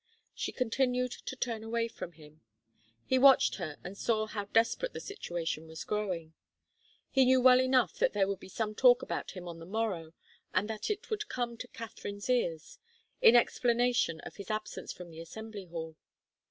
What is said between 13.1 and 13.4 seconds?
in